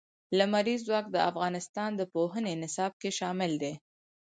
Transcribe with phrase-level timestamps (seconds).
[0.37, 3.73] لمریز ځواک د افغانستان د پوهنې نصاب کې شامل دي.